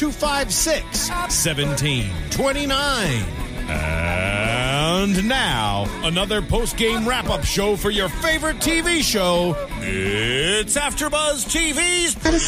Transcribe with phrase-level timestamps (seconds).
[0.00, 3.22] 256 1729.
[3.68, 9.54] And now, another post game wrap up show for your favorite TV show.
[9.82, 12.38] It's AfterBuzz TV's Not a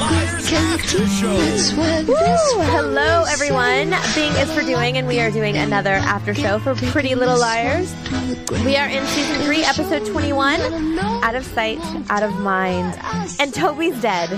[0.00, 1.06] Liars After.
[1.06, 1.36] Show.
[1.36, 2.14] That's what Woo!
[2.14, 3.90] this Hello, everyone.
[4.14, 7.92] Bing is for doing, and we are doing another after show for Pretty Little Liars.
[8.64, 10.60] We are in season three, episode 21.
[11.00, 11.78] Out of sight,
[12.10, 12.96] out of mind.
[13.40, 14.28] And Toby's dead.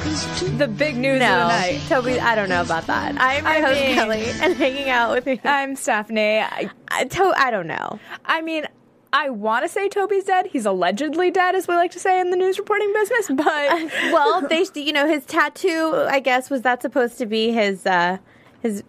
[0.58, 1.80] the big news No, of the night.
[1.88, 3.20] Toby, I don't know about that.
[3.20, 5.40] I am your I host, mean- Kelly, and hanging out with me.
[5.44, 6.38] I'm Stephanie.
[6.38, 7.98] I, I, to- I don't know.
[8.24, 8.64] I mean,
[9.12, 10.46] I want to say Toby's dead.
[10.46, 13.28] He's allegedly dead, as we like to say in the news reporting business.
[13.34, 13.44] But
[14.12, 15.92] Well, they, you know, his tattoo.
[16.08, 18.18] I guess was that supposed to be his, uh,
[18.62, 18.82] his,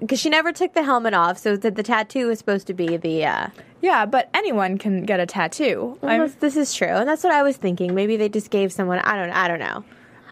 [0.00, 2.96] because she never took the helmet off, so the, the tattoo was supposed to be
[2.98, 3.24] the.
[3.24, 3.48] uh
[3.80, 5.98] yeah, but anyone can get a tattoo.
[6.00, 7.94] Well, this, is true, and that's what I was thinking.
[7.94, 8.98] Maybe they just gave someone.
[9.00, 9.30] I don't.
[9.30, 9.84] I don't know.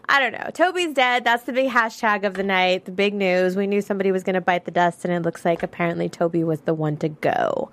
[0.07, 0.51] I don't know.
[0.53, 1.23] Toby's dead.
[1.23, 2.85] That's the big hashtag of the night.
[2.85, 3.55] The big news.
[3.55, 6.43] We knew somebody was going to bite the dust, and it looks like apparently Toby
[6.43, 7.71] was the one to go.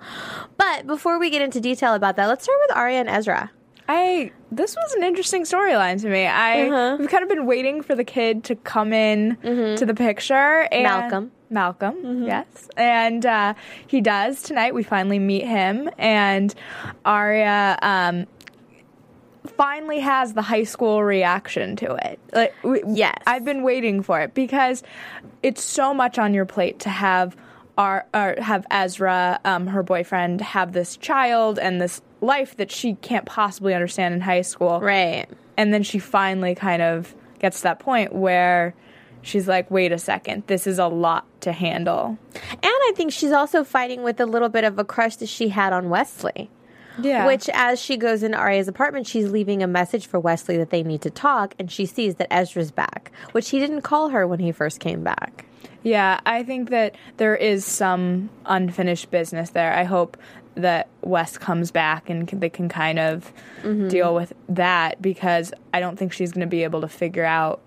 [0.57, 3.51] But before we get into detail about that, let's start with Aria and Ezra.
[3.87, 6.25] I this was an interesting storyline to me.
[6.25, 6.95] I Uh-huh.
[6.99, 9.37] we've kind of been waiting for the kid to come in
[9.77, 10.67] to the picture.
[10.71, 11.31] And Malcolm.
[11.53, 13.53] Malcolm, yes, and uh,
[13.87, 14.73] he does tonight.
[14.73, 16.53] We finally meet him, and
[17.05, 18.25] Aria um,
[19.45, 22.19] finally has the high school reaction to it.
[22.33, 23.17] Like, we, Yes.
[23.27, 24.83] I've been waiting for it because
[25.41, 27.35] it's so much on your plate to have
[27.77, 33.25] our have Ezra, um, her boyfriend, have this child and this life that she can't
[33.25, 34.79] possibly understand in high school.
[34.79, 35.27] Right.
[35.57, 38.73] And then she finally kind of gets to that point where
[39.23, 42.17] she's like, wait a second, this is a lot to handle.
[42.51, 45.49] And I think she's also fighting with a little bit of a crush that she
[45.49, 46.51] had on Wesley.
[46.99, 47.25] Yeah.
[47.25, 50.83] Which, as she goes into Aria's apartment, she's leaving a message for Wesley that they
[50.83, 54.37] need to talk, and she sees that Ezra's back, which he didn't call her when
[54.37, 55.45] he first came back.
[55.81, 59.73] Yeah, I think that there is some unfinished business there.
[59.73, 60.17] I hope
[60.55, 63.33] that Wes comes back and they can kind of
[63.63, 63.87] mm-hmm.
[63.87, 67.59] deal with that because I don't think she's going to be able to figure out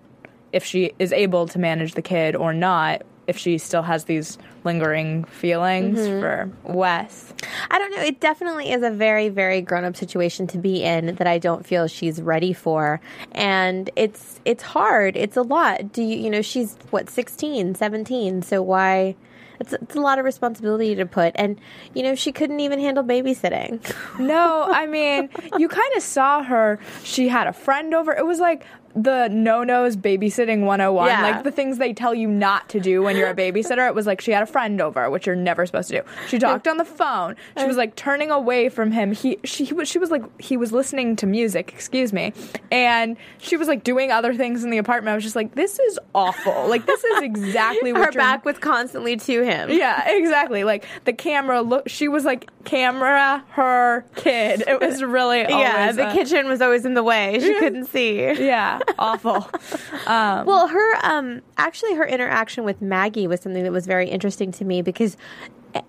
[0.53, 4.37] if she is able to manage the kid or not if she still has these
[4.63, 6.19] lingering feelings mm-hmm.
[6.21, 7.33] for Wes.
[7.69, 8.01] I don't know.
[8.01, 11.65] It definitely is a very, very grown up situation to be in that I don't
[11.65, 13.01] feel she's ready for.
[13.33, 15.17] And it's it's hard.
[15.17, 15.91] It's a lot.
[15.91, 19.15] Do you you know, she's what, 16, 17, so why
[19.59, 21.59] it's, it's a lot of responsibility to put and
[21.95, 23.81] you know she couldn't even handle babysitting
[24.19, 26.79] No, I mean, you kind of saw her.
[27.03, 28.13] She had a friend over.
[28.13, 28.65] It was like
[28.97, 31.07] the no nos babysitting 101.
[31.07, 31.21] Yeah.
[31.21, 33.87] Like the things they tell you not to do when you're a babysitter.
[33.87, 36.07] It was like she had a friend over, which you're never supposed to do.
[36.27, 37.35] She talked on the phone.
[37.57, 39.11] She was like turning away from him.
[39.11, 42.33] He she he was she was like he was listening to music, excuse me.
[42.71, 45.11] And she was like doing other things in the apartment.
[45.11, 46.67] I was just like, this is awful.
[46.67, 50.63] Like this is exactly what her back was constantly to him yeah, exactly.
[50.63, 54.63] Like the camera look she was like camera her kid.
[54.67, 58.17] It was really yeah the a- kitchen was always in the way she couldn't see
[58.17, 59.49] Yeah, awful.
[60.07, 64.51] Um, Well, her um actually her interaction with Maggie was something that was very interesting
[64.53, 65.17] to me because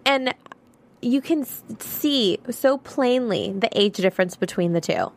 [0.05, 0.35] and
[1.01, 1.47] you can
[1.79, 5.13] see so plainly the age difference between the two.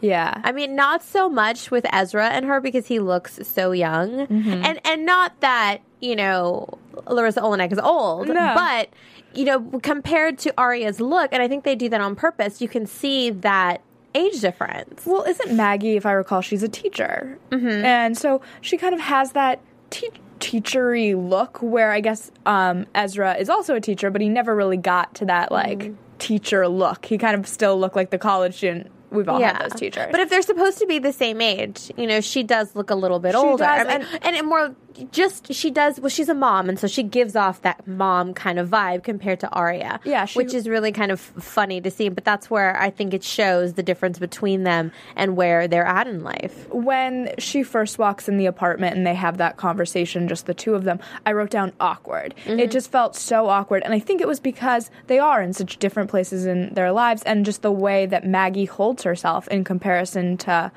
[0.00, 0.40] yeah.
[0.42, 4.64] I mean, not so much with Ezra and her because he looks so young, Mm-hmm.
[4.64, 6.66] and and not that you know
[7.06, 8.52] Larisa Oleynik is old, No.
[8.56, 8.88] but
[9.34, 12.68] you know, compared to Aria's look, and I think they do that on purpose, you
[12.68, 13.80] can see that
[14.14, 15.04] age difference.
[15.06, 17.84] Well, isn't Maggie, if I recall, she's a teacher, mm-hmm.
[17.84, 19.60] and so she kind of has that
[19.90, 20.10] te-
[20.40, 21.58] teachery look.
[21.62, 25.24] Where I guess um, Ezra is also a teacher, but he never really got to
[25.26, 25.94] that like Mm-hmm.
[26.18, 27.06] teacher look.
[27.06, 28.90] He kind of still looked like the college student.
[29.10, 30.08] We've all had those teachers.
[30.10, 32.94] But if they're supposed to be the same age, you know, she does look a
[32.94, 33.62] little bit She older.
[33.64, 34.74] does, I mean, and, and more
[35.10, 38.58] just she does well she's a mom and so she gives off that mom kind
[38.58, 40.00] of vibe compared to Aria.
[40.04, 43.14] Yeah, she- which is really kind of funny to see, but that's where I think
[43.14, 46.68] it shows the difference between them and where they're at in life.
[46.70, 50.74] when she first walks in the apartment and they have that conversation, just the two
[50.74, 52.34] of them, I wrote down awkward.
[52.44, 52.70] It mm-hmm.
[52.70, 53.82] just felt so awkward.
[53.84, 57.22] And I think it was because they are in such different places in their lives
[57.22, 60.72] and just the way that Maggie holds herself in comparison to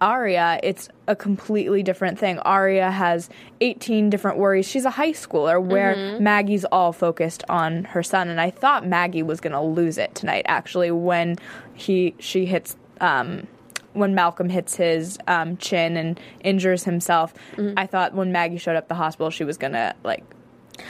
[0.00, 2.38] Aria, it's a completely different thing.
[2.40, 3.28] Aria has
[3.60, 4.66] 18 different worries.
[4.66, 8.28] She's a high schooler where Maggie's all focused on her son.
[8.28, 11.36] And I thought Maggie was going to lose it tonight, actually, when
[11.74, 12.76] he she hits.
[13.00, 13.46] Um,
[13.92, 17.32] when Malcolm hits his um, chin and injures himself,
[17.78, 20.22] I thought when Maggie showed up at the hospital, she was gonna like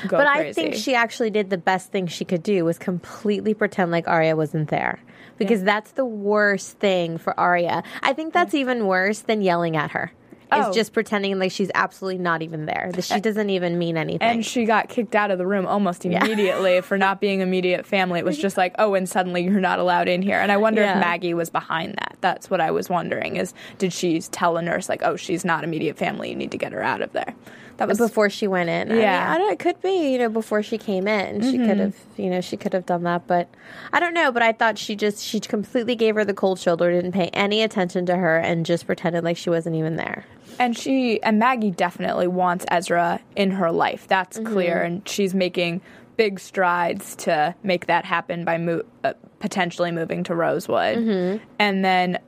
[0.09, 0.49] go But crazy.
[0.49, 4.09] I think she actually did the best thing she could do was completely pretend like
[4.09, 4.99] Aria wasn't there.
[5.38, 7.83] Because that's the worst thing for Aria.
[8.03, 10.11] I think that's even worse than yelling at her.
[10.55, 10.73] Is Oh.
[10.73, 12.91] just pretending like she's absolutely not even there.
[12.94, 14.23] That she doesn't even mean anything.
[14.27, 18.21] and she got kicked out of the room almost immediately for not being immediate family.
[18.21, 20.39] It was just like, oh, and suddenly you're not allowed in here.
[20.39, 20.94] And I wonder Yeah.
[20.94, 22.17] if Maggie was behind that.
[22.21, 25.65] That's what I was wondering: is did she tell a nurse like, oh, she's not
[25.65, 27.35] immediate family, you need to get her out of there?
[27.78, 28.90] That was before she went in.
[28.90, 29.32] I mean, Yeah.
[29.32, 29.52] I don't.
[29.52, 32.56] It could be, you know, before she came in, she could have, you know, she
[32.56, 33.26] could have done that.
[33.26, 33.49] But
[33.93, 34.32] I don't know.
[34.32, 37.62] But I thought she just she completely gave her the cold shoulder, didn't pay any
[37.62, 40.25] attention to her, and just pretended like she wasn't even there.
[40.58, 44.06] And she and Maggie definitely wants Ezra in her life.
[44.08, 44.52] That's Mm-hmm.
[44.52, 45.82] clear, and she's making
[46.17, 50.96] big strides to make that happen by mo- uh, potentially moving to Rosewood.
[50.96, 51.44] Mm-hmm.
[51.58, 52.19] And then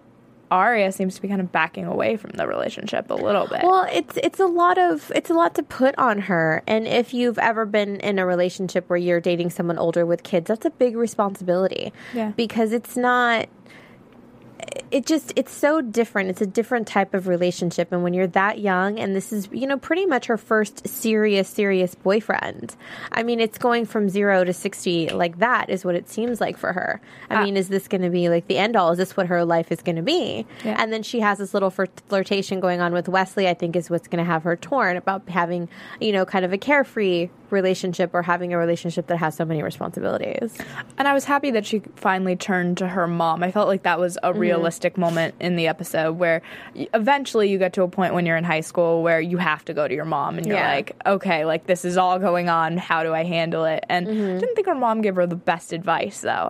[0.50, 3.62] Aria seems to be kind of backing away from the relationship a little bit.
[3.62, 6.62] Well, it's it's a lot of it's a lot to put on her.
[6.66, 10.48] And if you've ever been in a relationship where you're dating someone older with kids,
[10.48, 11.92] that's a big responsibility.
[12.14, 12.32] Yeah.
[12.36, 13.48] Because it's not
[14.90, 16.30] it just it's so different.
[16.30, 19.66] It's a different type of relationship and when you're that young and this is, you
[19.66, 22.76] know, pretty much her first serious serious boyfriend.
[23.12, 26.56] I mean, it's going from 0 to 60 like that is what it seems like
[26.56, 27.00] for her.
[27.30, 28.92] I mean, is this going to be like the end all?
[28.92, 30.46] Is this what her life is going to be?
[30.64, 30.76] Yeah.
[30.78, 34.08] And then she has this little flirtation going on with Wesley, I think is what's
[34.08, 35.68] going to have her torn about having,
[36.00, 39.62] you know, kind of a carefree relationship or having a relationship that has so many
[39.62, 40.56] responsibilities.
[40.98, 43.42] And I was happy that she finally turned to her mom.
[43.42, 44.38] I felt like that was Mm-hmm.
[44.60, 44.62] a
[44.96, 46.42] moment in the episode where
[46.94, 49.74] eventually you get to a point when you're in high school where you have to
[49.74, 50.74] go to your mom and you're Yeah.
[50.74, 52.76] like, okay, like this is all going on.
[52.76, 53.84] How do I handle it?
[53.88, 54.36] And Mm-hmm.
[54.36, 56.48] I didn't think her mom gave her the best advice though.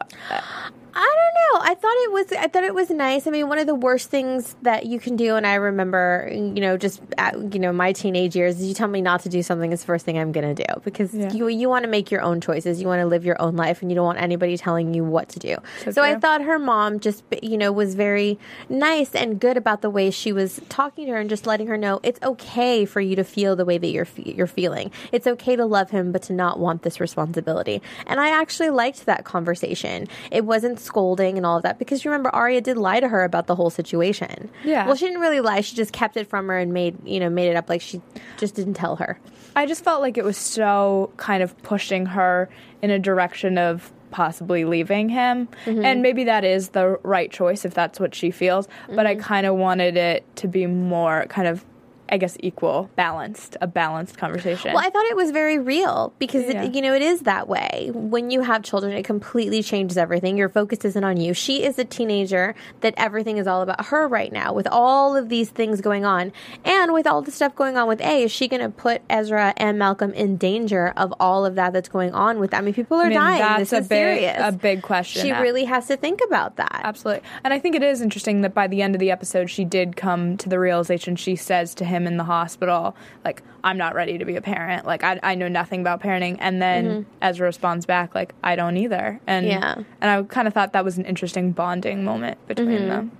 [0.94, 1.14] I
[1.52, 1.70] don't know.
[1.70, 2.32] I thought it was.
[2.32, 3.26] I thought it was nice.
[3.26, 6.61] I mean, one of the worst things that you can do, and I remember, you
[6.61, 9.43] know, just at, you know, my teenage years, is you tell me not to do
[9.43, 11.32] something is the first thing I'm going to do because Yeah.
[11.32, 12.81] you you want to make your own choices.
[12.81, 15.29] You want to live your own life, and you don't want anybody telling you what
[15.31, 15.56] to do.
[15.85, 18.38] So So, I thought her mom just, you know, was very
[18.69, 21.76] nice and good about the way she was talking to her and just letting her
[21.76, 24.90] know it's okay for you to feel the way that you're fe- you're feeling.
[25.12, 27.82] It's okay to love him, but to not want this responsibility.
[28.06, 30.08] And I actually liked that conversation.
[30.31, 33.23] It wasn't scolding and all of that because you remember Aria did lie to her
[33.25, 34.50] about the whole situation.
[34.64, 34.87] Yeah.
[34.87, 35.61] Well, she didn't really lie.
[35.61, 38.00] She just kept it from her and made you know made it up like she
[38.37, 39.18] just didn't tell her.
[39.54, 42.49] I just felt like it was so kind of pushing her
[42.83, 45.49] in a direction of possibly leaving him.
[45.66, 45.85] Mm-hmm.
[45.85, 48.66] And maybe that is the right choice if that's what she feels.
[48.88, 49.23] But I Mm-hmm.
[49.23, 51.64] kind of wanted it to be more kind of,
[52.10, 54.72] I guess, equal, balanced, a balanced conversation.
[54.72, 56.62] Well, I thought it was very real because Yeah.
[56.64, 57.90] it, you know it is that way.
[57.92, 60.36] When you have children, it completely changes everything.
[60.36, 61.34] Your focus isn't on you.
[61.34, 65.28] She is a teenager that everything is all about her right now with all of
[65.28, 66.32] these things going on,
[66.64, 68.22] and with all the stuff going on with A.
[68.24, 71.88] Is she going to put Ezra and Malcolm in danger of all of that that's
[71.88, 72.54] going on with?
[72.54, 73.38] I mean, people are I mean, dying.
[73.40, 74.36] that's this a is big, serious.
[74.40, 75.22] a big question.
[75.22, 76.80] She Uh, really has to think about that.
[76.84, 77.22] Absolutely.
[77.44, 79.96] And I think it is interesting that by the end of the episode, she did
[79.96, 81.16] come to the realization.
[81.16, 84.87] She says to him in the hospital, like, I'm not ready to be a parent.
[84.87, 86.37] Like, I, I know nothing about parenting.
[86.40, 89.21] And then Ezra responds back, like, I don't either.
[89.26, 89.62] And, Mm-hmm.
[89.81, 89.85] Yeah.
[90.00, 93.12] and I kind of thought that was an interesting bonding moment between them.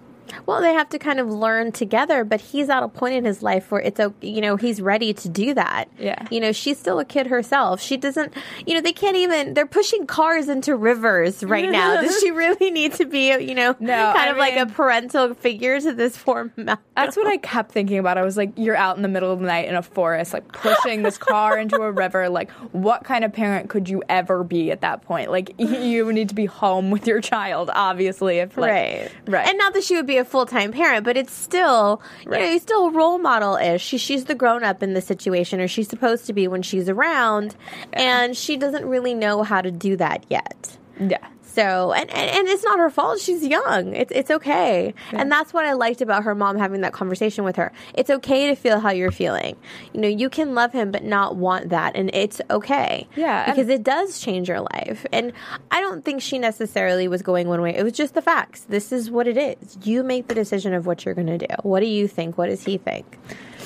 [0.47, 3.43] Well, they have to kind of learn together, but he's at a point in his
[3.43, 5.89] life where it's a you know he's ready to do that.
[5.99, 6.27] Yeah.
[6.31, 7.81] you know she's still a kid herself.
[7.81, 8.33] She doesn't,
[8.67, 9.55] you know, they can't even.
[9.55, 12.01] They're pushing cars into rivers right now.
[12.01, 15.35] Does she really need to be, you know, No, kind I of like a parental
[15.35, 16.79] figure to this poor mouse?
[16.97, 18.19] That's what I kept thinking about.
[18.19, 20.51] I was like, you're out in the middle of the night in a forest, like
[20.53, 22.29] pushing this car into a river.
[22.29, 25.31] Like, what kind of parent could you ever be at that point?
[25.31, 28.39] Like, you need to be home with your child, obviously.
[28.39, 31.17] If like, right, right, And not that she would be a full time parent, but
[31.17, 32.53] it's still, you know, Right.
[32.53, 33.83] he's still role model ish.
[33.85, 36.89] She, she's the grown up in the situation, or she's supposed to be when she's
[36.89, 37.57] around,
[37.93, 40.77] and she doesn't really know how to do that yet.
[41.01, 41.27] yeah.
[41.59, 43.19] So, and, and, and it's not her fault.
[43.21, 43.95] She's young.
[43.95, 44.95] It's, it's okay.
[45.13, 47.73] And that's what I liked about her mom having that conversation with her.
[47.95, 49.57] It's okay to feel how you're feeling.
[49.93, 51.97] You know, you can love him, but not want that.
[51.97, 53.09] And it's okay.
[53.17, 55.05] Yeah, Because it does change your life.
[55.13, 55.33] And
[55.73, 57.75] I don't think she necessarily was going one way.
[57.77, 58.61] It was just the facts.
[58.69, 59.79] This is what it is.
[59.83, 61.55] You make the decision of what you're going to do.
[61.63, 62.39] What do you think?
[62.39, 63.19] What does he think?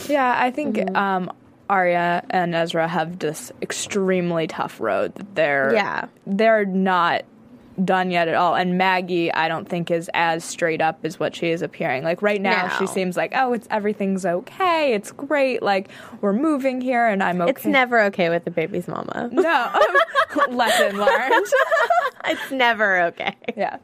[0.09, 0.97] Yeah, I think Mm-hmm.
[0.97, 1.33] um,
[1.69, 5.15] Aria and Ezra have this extremely tough road.
[5.17, 6.07] that They're Yeah.
[6.27, 7.23] they're not
[7.85, 8.55] done yet at all.
[8.55, 12.05] And Maggie, I don't think is as straight up as what she is appearing.
[12.05, 12.75] Like right now, No.
[12.79, 15.63] she seems like oh, it's everything's okay, it's great.
[15.63, 15.89] Like
[16.21, 17.51] we're moving here, and I'm okay.
[17.51, 19.29] It's never okay with the baby's mama.
[19.33, 19.73] no
[20.51, 21.47] lesson learned.
[22.27, 23.35] it's never okay.
[23.57, 23.77] Yeah,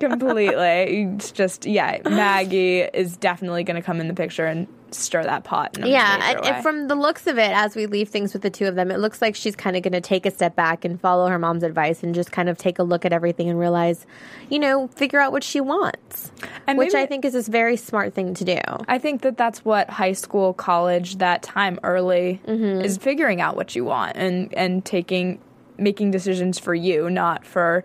[0.00, 1.04] completely.
[1.14, 1.98] It's just yeah.
[2.08, 5.76] Maggie is definitely going to come in the picture and stir that pot.
[5.78, 6.50] In a Yeah, and, way.
[6.50, 8.90] and from the looks of it, as we leave things with the two of them,
[8.90, 11.38] it looks like she's kind of going to take a step back and follow her
[11.38, 14.06] mom's advice and just kind of take a look at everything and realize,
[14.50, 16.30] you know, figure out what she wants,
[16.66, 18.58] And which maybe- I think is this very smart thing to do.
[18.88, 22.82] I think that that's what high school, college, that time early Mm-hmm.
[22.82, 25.38] is figuring out what you want and and taking
[25.78, 27.82] making decisions for you, not for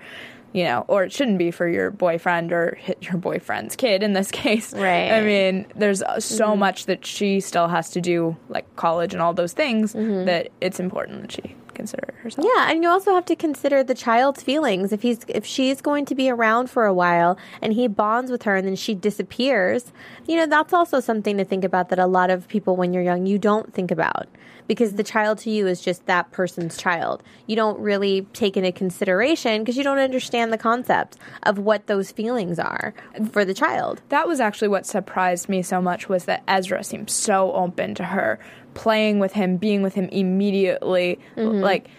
[0.58, 4.14] you know, or it shouldn't be for your boyfriend or hit your boyfriend's kid in
[4.14, 4.74] this case.
[4.74, 5.10] Right.
[5.10, 5.14] Mm-hmm.
[5.14, 9.34] I mean, there's so much that she still has to do, like college and all
[9.34, 10.26] those things, Mm-hmm.
[10.26, 12.46] that it's important that she consider herself.
[12.46, 14.92] Yeah, and you also have to consider the child's feelings.
[14.92, 18.44] If he's if she's going to be around for a while and he bonds with
[18.44, 19.94] her and then she disappears,
[20.28, 23.04] you know, that's also something to think about that a lot of people when you're
[23.04, 24.28] young you don't think about.
[24.68, 27.24] Because the child to you is just that person's child.
[27.46, 32.12] You don't really take into consideration because you don't understand the concept of what those
[32.12, 32.94] feelings are
[33.32, 34.02] for the child.
[34.10, 38.04] that was actually what surprised me so much was that Ezra seemed so open to
[38.04, 38.40] her
[38.78, 41.20] playing with him, being with him immediately.
[41.36, 41.62] Mm-hmm.
[41.62, 41.90] Like,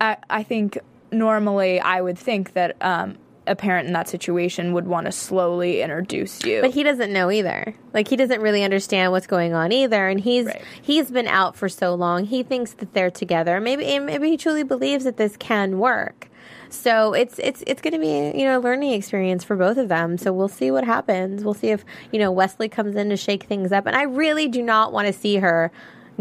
[0.00, 0.78] I, I think
[1.12, 3.16] normally I would think that um,
[3.46, 6.60] a parent in that situation would want to slowly introduce you.
[6.60, 7.74] But he doesn't know either.
[7.92, 10.62] Like he doesn't really understand what's going on either, and he's Right.
[10.80, 12.24] he's been out for so long.
[12.24, 13.60] He thinks that they're together.
[13.60, 16.28] Maybe maybe he truly believes that this can work.
[16.70, 19.88] So it's it's it's going to be you know a learning experience for both of
[19.88, 20.18] them.
[20.18, 21.44] So we'll see what happens.
[21.44, 23.86] We'll see if you know Wesley comes in to shake things up.
[23.86, 25.70] And I really do not want to see her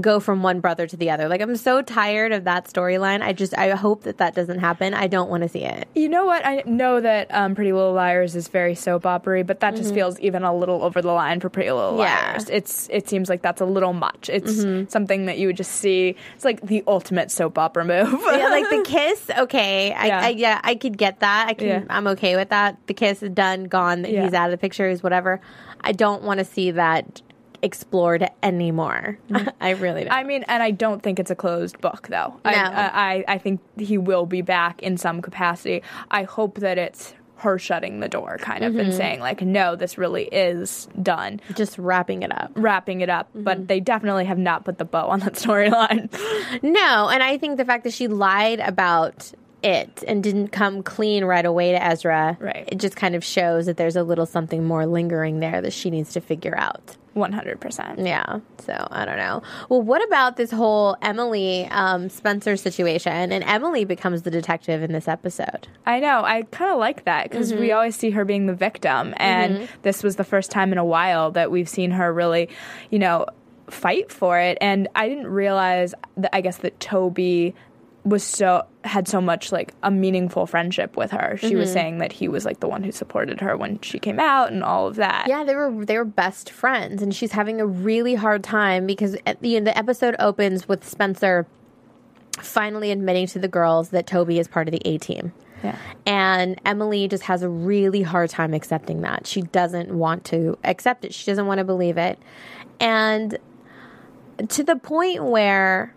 [0.02, 1.28] go from one brother to the other.
[1.28, 3.22] Like I'm so tired of that storyline.
[3.22, 4.94] I just I hope that that doesn't happen.
[4.94, 5.88] I don't want to see it.
[5.96, 6.46] you know what?
[6.46, 10.20] I know that um, Pretty Little Liars is very soap opery, but that just feels
[10.20, 12.00] even a little over the line for Pretty Little Mm-hmm.
[12.00, 12.18] Yeah.
[12.18, 12.28] Mm-hmm.
[12.32, 12.50] Liars.
[12.50, 14.30] It's it seems like that's a little much.
[14.30, 16.16] It's something that you would just see.
[16.36, 18.12] It's like the ultimate soap opera move.
[18.26, 19.30] yeah, like the kiss.
[19.38, 20.20] Okay, I, Yeah.
[20.22, 21.48] I yeah, I could get that.
[21.50, 21.68] I can.
[21.68, 21.84] Yeah.
[21.90, 22.78] I'm okay with that.
[22.88, 24.06] The kiss is done, gone.
[24.06, 24.24] Yeah.
[24.24, 24.90] He's out of the picture.
[24.90, 25.40] He's whatever.
[25.82, 27.22] I don't want to see that
[27.64, 29.18] explored anymore.
[29.62, 30.14] I really don't.
[30.14, 32.40] I mean, and I don't think it's a closed book, though.
[32.46, 32.62] I, No.
[32.72, 35.82] I, I think he will be back in some capacity.
[36.12, 38.80] I hope that it's her shutting the door, kind of, Mm-hmm.
[38.80, 42.52] and saying like, "No, this really is done." Just wrapping it up.
[42.56, 43.44] Wrapping it up, Mm-hmm.
[43.44, 46.10] but they definitely have not put the bow on that storyline.
[46.64, 51.24] No, and I think the fact that she lied about it and didn't come clean
[51.26, 52.68] right away to Ezra, Right.
[52.72, 55.90] It just kind of shows that there's a little something more lingering there that she
[55.90, 56.98] needs to figure out.
[57.14, 58.00] One hundred percent.
[58.00, 58.40] Yeah.
[58.66, 59.44] So I don't know.
[59.70, 63.32] Well, what about this whole Emily um, Spencer situation?
[63.32, 65.68] And Emily becomes the detective in this episode.
[65.86, 66.24] I know.
[66.24, 67.76] I kind of like that because we Mm-hmm.
[67.76, 71.30] always see her being the victim, and this was the first time in a while
[71.32, 72.50] that we've seen her really,
[72.90, 73.28] you know,
[73.70, 74.58] fight for it.
[74.60, 76.36] And I didn't realize that.
[76.36, 77.54] I guess that Toby
[78.06, 81.38] was so had so much like a meaningful friendship with her.
[81.38, 81.58] She Mm-hmm.
[81.58, 84.52] was saying that he was like the one who supported her when she came out
[84.52, 85.28] and all of that.
[85.28, 89.16] Yeah, they were they were best friends, and she's having a really hard time because
[89.26, 91.48] at the the episode opens with Spencer
[92.42, 95.32] finally admitting to the girls that Toby is part of the A team.
[95.64, 95.78] Yeah.
[96.06, 99.26] And Emily just has a really hard time accepting that.
[99.28, 101.14] She doesn't want to accept it.
[101.14, 102.20] She doesn't want to believe it.
[102.82, 103.38] And
[104.50, 105.96] to the point where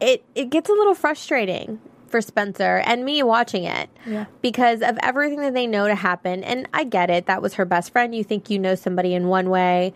[0.00, 4.24] it it gets a little frustrating for Spencer and me watching it Yeah.
[4.40, 6.42] because of everything that they know to happen.
[6.42, 7.26] And I get it.
[7.26, 8.14] That was her best friend.
[8.14, 9.92] You think you know somebody in one way.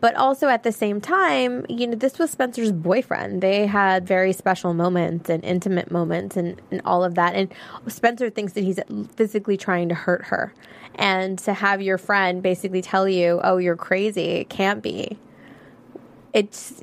[0.00, 3.42] But also at the same time, you know, this was Spencer's boyfriend.
[3.42, 7.34] They had very special moments and intimate moments and, and all of that.
[7.34, 7.52] And
[7.86, 8.80] Spencer thinks that he's
[9.14, 10.54] physically trying to hurt her.
[10.94, 15.18] And to have your friend basically tell you, oh, you're crazy, it can't be.
[16.32, 16.82] It's,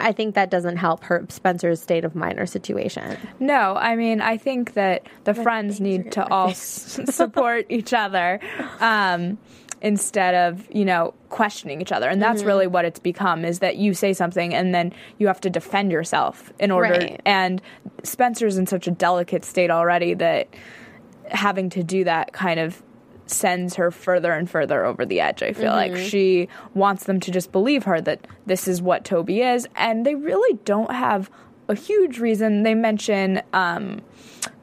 [0.00, 3.16] I think that doesn't help hurt Spencer's state of mind or situation.
[3.38, 8.40] No, I mean, I think that the friends need to all s- support each other
[8.80, 9.36] um,
[9.82, 12.08] instead of, you know, questioning each other.
[12.08, 12.46] And that's Mm-hmm.
[12.48, 15.92] really what it's become is that you say something and then you have to defend
[15.92, 16.90] yourself in order.
[16.94, 17.20] Right.
[17.26, 17.60] And
[18.02, 20.48] Spencer's in such a delicate state already that
[21.30, 22.82] having to do that kind of
[23.34, 25.42] sends her further and further over the edge.
[25.42, 29.42] I feel like she wants them to just believe her that this is what Toby
[29.42, 31.30] is, and they really don't have
[31.68, 32.62] a huge reason.
[32.62, 34.00] They mention, um,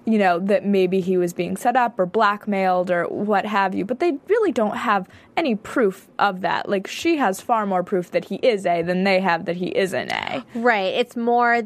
[0.06, 3.86] you know, that maybe he was being set up or blackmailed or what have you,
[3.86, 5.08] but they really don't have
[5.42, 6.70] any proof of that.
[6.70, 9.76] Like she has far more proof that he is A than they have that he
[9.76, 10.44] isn't A.
[10.54, 10.94] Right.
[10.94, 11.64] It's more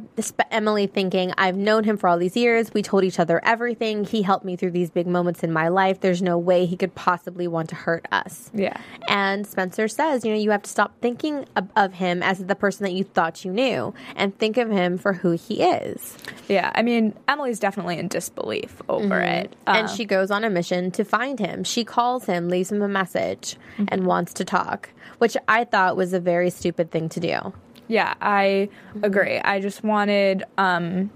[0.50, 2.74] Emily thinking, I've known him for all these years.
[2.74, 4.06] We told each other everything.
[4.06, 6.00] He helped me through these big moments in my life.
[6.00, 8.50] There's no way he could possibly want to hurt us.
[8.54, 8.78] Yeah.
[9.10, 12.56] And Spencer says, you know, you have to stop thinking of, of him as the
[12.56, 16.18] person that you thought you knew and think of him for who he is.
[16.48, 16.72] Yeah.
[16.74, 19.54] I mean, Emily's definitely in disbelief over it.
[19.68, 21.66] and Um, she goes on a mission to find him.
[21.66, 24.06] She calls him, leaves him a message, and mm-hmm.
[24.06, 27.54] wants to talk, which I thought was a very stupid thing to do.
[27.88, 29.04] Yeah, I mm-hmm.
[29.04, 29.40] agree.
[29.40, 31.12] I just wanted um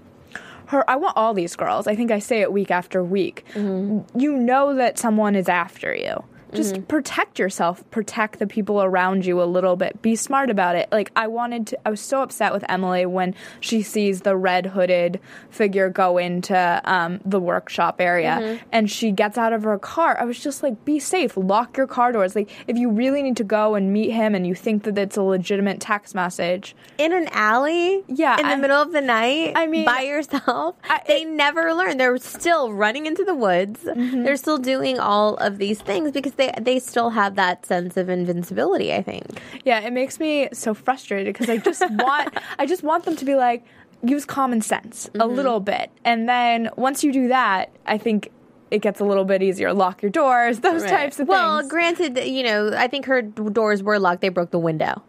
[0.66, 1.86] her I want all these girls.
[1.86, 3.44] I think I say it week after week.
[3.54, 4.18] Mm-hmm.
[4.18, 6.24] You know that someone is after you.
[6.54, 10.00] Just protect yourself, protect the people around you a little bit.
[10.02, 10.88] Be smart about it.
[10.92, 14.66] Like I wanted to I was so upset with Emily when she sees the red
[14.66, 20.16] hooded figure go into um, the workshop area and she gets out of her car.
[20.20, 22.34] I was just like, be safe, lock your car doors.
[22.34, 25.16] Like if you really need to go and meet him and you think that it's
[25.16, 29.66] a legitimate text message, in an alley Yeah, in the middle of the night I
[29.66, 34.22] mean- by yourself I- they never learn they're still running into the woods Mm-hmm.
[34.22, 38.08] they're still doing all of these things because they they still have that sense of
[38.08, 39.24] invincibility i think
[39.64, 42.26] Yeah, it makes me so frustrated because I just want
[42.58, 43.60] I just want them to be like
[44.14, 45.36] use common sense a Mm-hmm.
[45.38, 45.90] little bit.
[46.10, 48.30] And then once you do that, I think
[48.70, 49.74] it gets a little bit easier.
[49.74, 51.62] Lock your doors, those types of well things.
[51.64, 55.02] Well, granted you know i think her d- doors were locked they broke the window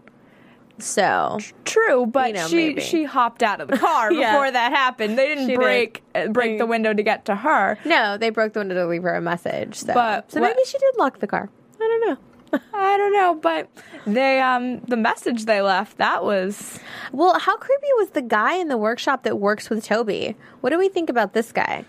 [0.82, 2.82] so True, but you know, she maybe.
[2.82, 4.32] she hopped out of the car Yeah.
[4.34, 5.18] before that happened.
[5.18, 5.60] They didn't She did.
[5.60, 7.78] break uh, break the window to get to her.
[7.86, 10.66] no they broke the window to leave her a message so, But so what- maybe
[10.66, 12.18] she did lock the car i don't know
[12.74, 13.70] I don't know, but
[14.06, 16.80] they um the message they left that was
[17.14, 20.78] well how creepy was the guy in the workshop that works with toby what do
[20.78, 21.86] we think about this guy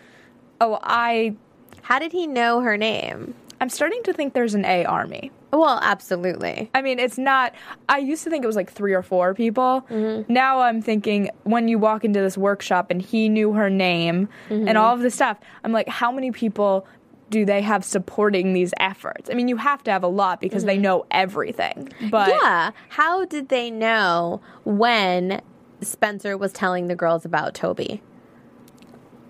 [0.61, 1.35] oh I
[1.83, 5.31] how did he know her name I'm starting to think there's an A army.
[5.53, 7.55] Well absolutely I mean, it's not.
[7.88, 9.87] I used to think it was like three or four people.
[9.91, 10.33] Mm-hmm.
[10.33, 14.69] Now I'm thinking when you walk into this workshop and he knew her name Mm-hmm.
[14.69, 16.87] and all of this stuff, I'm like, how many people
[17.31, 19.31] do they have supporting these efforts?
[19.31, 21.91] I mean, you have to have a lot because they know everything.
[22.11, 22.38] But Mm-hmm.
[22.45, 22.71] yeah.
[22.91, 25.41] How did they know when
[25.81, 28.03] Spencer was telling the girls about Toby?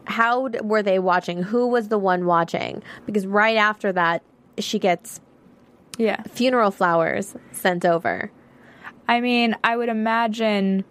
[0.07, 1.43] How d- were they watching?
[1.45, 2.83] Who was the one watching?
[3.07, 4.23] Because right after that,
[4.59, 5.21] she gets
[5.99, 8.31] yeah, funeral flowers sent over.
[9.09, 10.85] I mean, I would imagine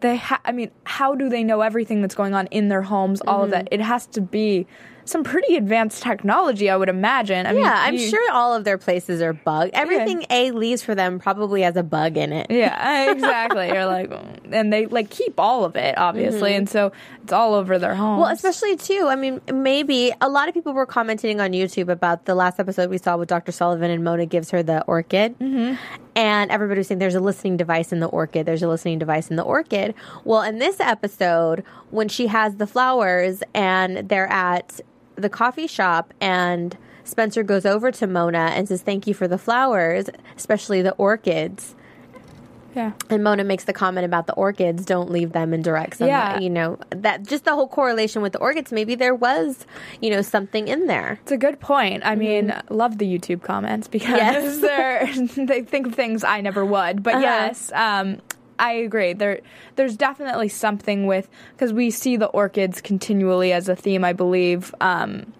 [0.00, 0.16] they.
[0.16, 3.20] Ha- I mean, how do they know everything that's going on in their homes?
[3.22, 3.64] All of Mm-hmm.
[3.64, 3.68] that.
[3.70, 4.66] It has to be
[5.08, 7.46] some pretty advanced technology, I would imagine.
[7.46, 9.70] I mean, Yeah, I'm you- sure all of their places are bugged.
[9.74, 12.46] Everything A leaves for them probably has a bug in it.
[12.50, 13.68] Yeah, exactly.
[13.68, 14.12] You're like,
[14.52, 16.92] and they like keep all of it, obviously, and so
[17.22, 17.94] it's all over their.
[17.94, 18.20] Mm-hmm.
[18.20, 19.06] Well, especially too.
[19.08, 22.90] I mean, maybe a lot of people were commenting on YouTube about the last episode
[22.90, 23.52] we saw with Dr.
[23.52, 25.74] Sullivan and Mona gives her the orchid, mm-hmm.
[26.16, 28.46] and everybody was saying there's a listening device in the orchid.
[28.46, 29.94] There's a listening device in the orchid.
[30.24, 34.80] Well, in this episode, when she has the flowers and they're at
[35.20, 36.76] the coffee shop and.
[37.04, 41.74] Spencer goes over to Mona and says, Thank you for the flowers, especially the orchids.
[42.74, 46.34] yeah, And Mona makes the comment about the orchids, don't leave them in direct sunlight.
[46.34, 46.38] Yeah.
[46.40, 49.64] You know, that just the whole correlation with the orchids, maybe there was,
[50.02, 51.18] you know, something in there.
[51.22, 52.04] it's a good point.
[52.04, 55.30] I mean, love the YouTube comments because Yes.
[55.34, 57.02] they think of things I never would.
[57.02, 57.22] But Uh-huh.
[57.24, 58.18] yes, um,
[58.58, 59.12] I agree.
[59.12, 59.40] There,
[59.76, 64.04] there's definitely something with because we see the orchids continually as a theme.
[64.04, 64.74] I believe.
[64.80, 65.32] Um,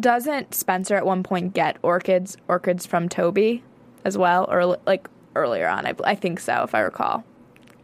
[0.00, 3.64] doesn't Spencer at one point get orchids orchids from Toby
[4.04, 5.86] as well, or like earlier on?
[5.86, 7.24] I, I think so, if I recall.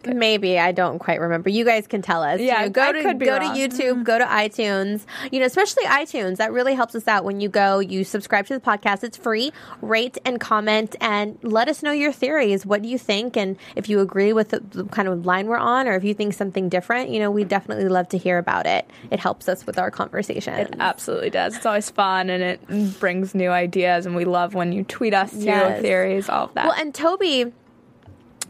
[0.06, 0.16] It.
[0.16, 1.48] Maybe I don't quite remember.
[1.50, 2.40] You guys can tell us.
[2.40, 3.54] Yeah, You know, go I to go wrong.
[3.54, 4.02] to YouTube, mm-hmm.
[4.02, 5.04] go to iTunes.
[5.30, 6.36] You know, especially iTunes.
[6.36, 7.78] That really helps us out when you go.
[7.78, 9.04] You subscribe to the podcast.
[9.04, 9.52] It's free.
[9.80, 12.64] Rate and comment and let us know your theories.
[12.66, 13.36] What do you think?
[13.36, 16.14] And if you agree with the, the kind of line we're on, or if you
[16.14, 18.88] think something different, you know, we definitely love to hear about it.
[19.10, 20.54] It helps us with our conversation.
[20.54, 21.56] It absolutely does.
[21.56, 25.32] It's always fun and it brings new ideas, and we love when you tweet us
[25.34, 25.82] Yes.
[25.82, 26.66] theories, all of that.
[26.66, 27.52] Well, and Toby,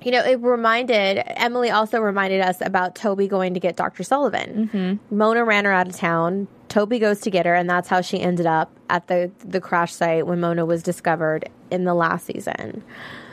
[0.04, 4.02] you know, it reminded Emily also reminded us about Toby going to get Dr.
[4.02, 4.68] Sullivan.
[4.72, 5.16] Mm-hmm.
[5.16, 6.46] Mona ran her out of town.
[6.68, 9.92] Toby goes to get her, and that's how she ended up at the the crash
[9.92, 12.84] site when Mona was discovered in the last season.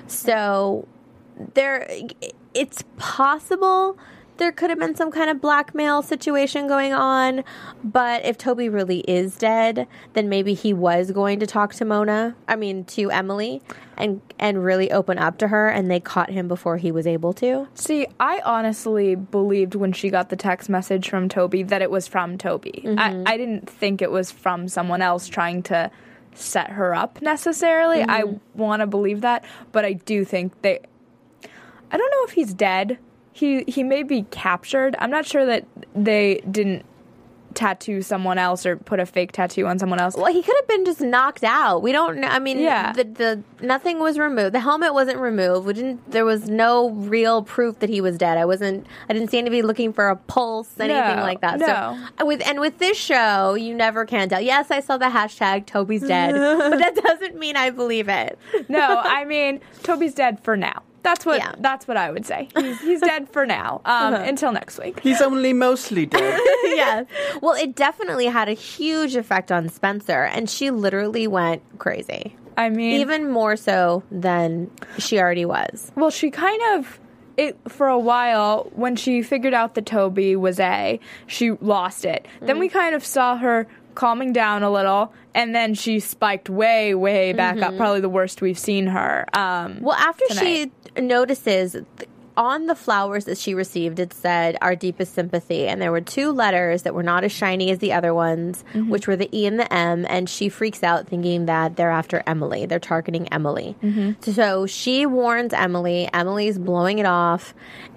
[0.08, 0.88] So
[1.54, 1.88] there,
[2.54, 3.98] it's possible
[4.42, 7.44] there could have been some kind of blackmail situation going on.
[7.84, 12.36] But if Toby really is dead, then maybe he was going to talk to Mona.
[12.48, 13.62] I mean, to Emily,
[13.98, 17.34] and and really open up to her, and they caught him before he was able
[17.34, 17.68] to.
[17.76, 22.08] See, I honestly believed when she got the text message from Toby that it was
[22.08, 22.82] from Toby.
[22.84, 23.24] I, mm-hmm.
[23.28, 25.92] I didn't think it was from someone else trying to
[26.34, 28.02] set her up necessarily.
[28.02, 28.60] I mm-hmm.
[28.60, 30.80] want to believe that, but I do think they.
[31.94, 32.98] I don't know if he's dead.
[33.34, 34.96] He he may be captured.
[35.00, 35.66] I'm not sure that
[35.96, 36.86] they didn't
[37.54, 40.16] tattoo someone else or put a fake tattoo on someone else.
[40.16, 41.82] Well, he could have been just knocked out.
[41.82, 42.30] We don't know.
[42.30, 42.94] I mean, Yeah.
[42.94, 44.54] the, the nothing was removed.
[44.56, 45.66] The helmet wasn't removed.
[45.68, 46.12] We didn't.
[46.12, 48.38] There was no real proof that he was dead.
[48.38, 48.88] I wasn't.
[49.10, 51.60] I didn't see anybody looking for a pulse, anything No, like that.
[51.60, 52.00] no.
[52.20, 54.40] So with and with this show, you never can tell.
[54.40, 58.40] Yes, I saw the hashtag Toby's dead, but that doesn't mean I believe it.
[58.70, 60.84] no, I mean Toby's dead for now.
[61.04, 61.54] That's what Yeah.
[61.60, 62.48] that's what I would say.
[62.56, 63.82] He's, he's dead for now.
[63.86, 65.00] Um, Until next week.
[65.00, 66.40] He's only mostly dead.
[66.64, 67.06] yes.
[67.42, 72.70] Well, it definitely had a huge effect on Spencer, and she literally went crazy, I
[72.70, 75.92] mean, even more so than she already was.
[75.96, 77.00] well, she kind of
[77.38, 82.28] it for a while when she figured out that Toby was A, she lost it.
[82.42, 86.94] Then we kind of saw her calming down a little, and then she spiked way,
[86.94, 87.76] way back up.
[87.78, 89.26] Probably the worst we've seen her.
[89.34, 90.42] Um, Well, after tonight.
[90.44, 91.76] she notices
[92.38, 95.68] on the flowers that she received, it said our deepest sympathy.
[95.68, 98.90] And there were two letters that were not as shiny as the other ones, mm-hmm.
[98.90, 100.06] which were the E and the M.
[100.10, 102.66] And she freaks out thinking that they're after Emily.
[102.66, 103.76] They're targeting Emily.
[103.84, 104.32] Mm-hmm.
[104.32, 106.10] So she warns Emily.
[106.14, 107.54] Emily's blowing it off.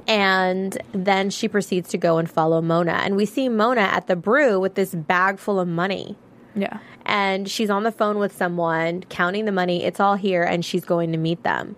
[0.06, 2.92] And then she proceeds to go and follow Mona.
[2.92, 6.16] And we see Mona at the brew with this bag full of money
[6.54, 6.78] yeah.
[7.04, 9.84] and she's on the phone with someone counting the money.
[9.84, 11.76] It's all here, and she's going to meet them.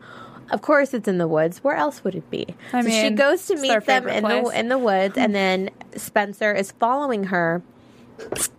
[0.51, 1.63] Of course, it's in the woods.
[1.65, 2.47] Where else would it be?
[2.73, 6.53] I so she goes to meet them in the in the woods, and then Spencer
[6.53, 7.63] is following her,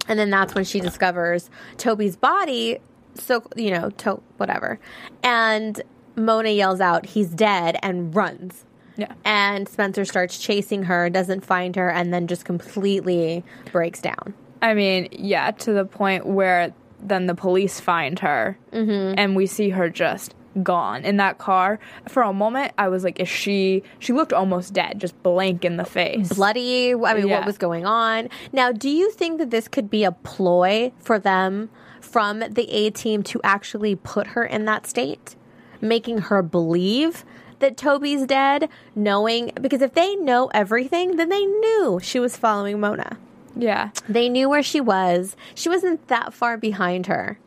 [0.08, 2.80] and then that's when she discovers Toby's body.
[3.16, 4.80] So you know, to- whatever,
[5.24, 5.82] and
[6.16, 8.66] Mona yells out, "He's dead!" and runs.
[8.98, 9.14] Yeah.
[9.24, 14.34] And Spencer starts chasing her, doesn't find her, and then just completely breaks down.
[14.62, 19.14] I mean, yeah, to the point where then the police find her mm-hmm.
[19.18, 21.80] and we see her just gone in that car.
[22.08, 23.84] For a moment, I was like, is she?
[24.00, 26.34] She looked almost dead, just blank in the face.
[26.34, 26.94] bloody.
[26.94, 27.38] I mean, Yeah.
[27.40, 28.30] what was going on?
[28.52, 31.70] Now, do you think that this could be a ploy for them
[32.02, 35.36] from the A team to actually put her in that state,
[35.82, 37.26] making her believe
[37.60, 42.80] that Toby's dead, knowing because if they know everything, then they knew she was following
[42.80, 43.18] Mona.
[43.56, 43.90] Yeah.
[44.08, 45.36] They knew where she was.
[45.56, 47.40] She wasn't that far behind her.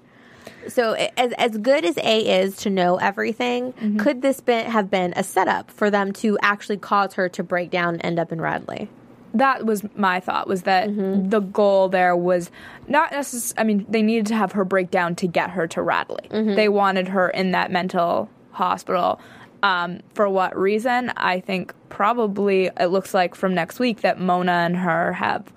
[0.68, 3.98] So, as as good as A is to know everything, mm-hmm.
[3.98, 7.70] could this been, have been a setup for them to actually cause her to break
[7.70, 8.88] down and end up in Radley?
[9.32, 11.28] That was my thought was that mm-hmm.
[11.28, 12.50] the goal there was
[12.88, 15.82] not necessarily, I mean, they needed to have her break down to get her to
[15.82, 16.28] Radley.
[16.30, 16.56] Mm-hmm.
[16.56, 19.20] They wanted her in that mental hospital.
[19.62, 21.12] Um, for what reason?
[21.16, 25.52] I think probably it looks like from next week that Mona and her have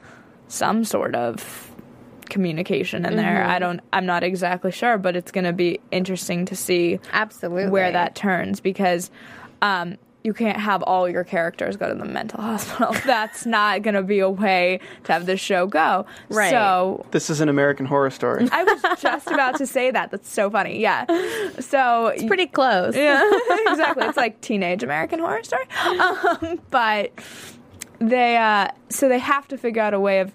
[0.49, 1.72] some sort of
[2.29, 3.43] communication in there.
[3.43, 7.69] I don't I'm not exactly sure, but it's going to be interesting to see Absolutely.
[7.69, 9.12] where that turns because
[9.62, 12.95] um, you can't have all your characters go to the mental hospital.
[13.05, 16.05] That's not going to be a way to have this show go.
[16.29, 16.49] Right.
[16.49, 18.47] So This is an American horror story.
[18.51, 20.12] I was just about to say that.
[20.12, 20.79] That's so funny.
[20.79, 21.05] Yeah.
[21.59, 22.95] So It's pretty close.
[22.95, 23.21] yeah,
[23.67, 24.05] exactly.
[24.05, 25.65] It's like teenage American horror story.
[25.83, 27.12] Um, but
[27.99, 30.31] they uh, so they have to figure out a way of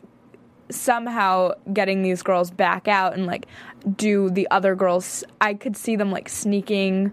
[0.71, 3.47] somehow getting these girls back out and like
[3.97, 5.25] do the other girls.
[5.41, 7.13] I could see them like sneaking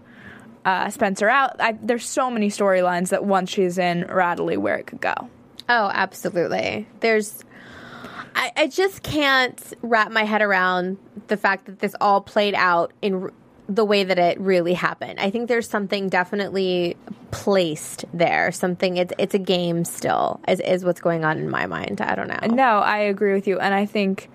[0.64, 1.60] uh, Spencer out.
[1.60, 5.14] I, there's so many storylines that once she's in Radley, where it could go.
[5.68, 6.86] Oh, absolutely.
[7.00, 7.44] There's.
[8.34, 12.92] I, I just can't wrap my head around the fact that this all played out
[13.00, 13.30] in
[13.68, 15.18] the way that it really happened.
[15.18, 16.96] I think there's something definitely
[17.30, 18.52] placed there.
[18.52, 22.00] Something it's it's a game still is is what's going on in my mind.
[22.00, 22.54] I don't know.
[22.54, 24.30] No, I agree with you, and I think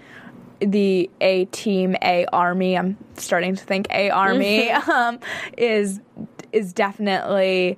[0.59, 2.77] the A team, A army.
[2.77, 5.19] I'm starting to think A army um,
[5.57, 5.99] is
[6.51, 7.77] is definitely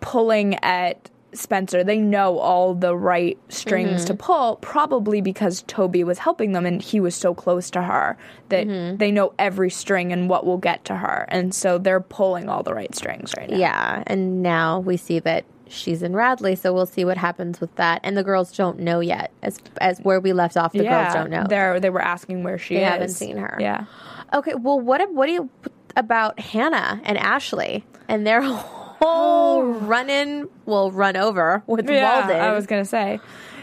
[0.00, 1.84] pulling at Spencer.
[1.84, 4.22] They know all the right strings to mm-hmm.
[4.22, 8.16] pull, probably because Toby was helping them and he was so close to her
[8.48, 8.96] that mm-hmm.
[8.96, 12.62] they know every string and what will get to her, and so they're pulling all
[12.62, 13.56] the right strings right now.
[13.56, 17.74] Yeah, and now we see that she's in Radley, so we'll see what happens with
[17.76, 18.00] that.
[18.02, 20.72] And the girls don't know yet, as as where we left off.
[20.72, 21.44] The girls don't know.
[21.48, 22.88] They they were asking where she They is.
[22.88, 23.56] haven't seen her.
[23.60, 23.84] Yeah.
[24.32, 25.50] Okay, well, what what do you
[25.96, 32.40] about Hannah and Ashley and their whole run in, well, run over with Yeah, Wilden?
[32.40, 33.20] I was gonna say,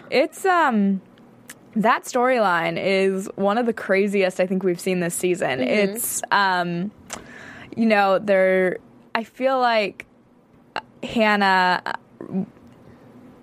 [0.10, 1.02] it's um,
[1.76, 5.60] that storyline is one of the craziest I think we've seen this season.
[5.60, 5.96] Mm-hmm.
[5.96, 6.92] It's um,
[7.76, 8.78] you know, there.
[9.14, 10.06] I feel like
[11.04, 11.96] Hannah.